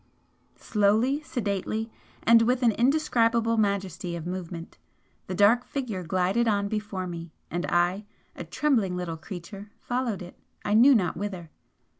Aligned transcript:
Slowly, 0.57 1.21
sedately, 1.21 1.91
and 2.23 2.41
with 2.41 2.63
an 2.63 2.71
indescribable 2.71 3.57
majesty 3.57 4.15
of 4.15 4.25
movement, 4.25 4.79
the 5.27 5.35
dark 5.35 5.63
Figure 5.63 6.01
glided 6.01 6.47
on 6.47 6.67
before 6.67 7.05
me, 7.05 7.31
and 7.51 7.67
I, 7.67 8.07
a 8.35 8.43
trembling 8.43 8.95
little 8.97 9.15
creature, 9.17 9.69
followed 9.79 10.23
it, 10.23 10.39
I 10.65 10.73
knew 10.73 10.95
not 10.95 11.17
whither. 11.17 11.51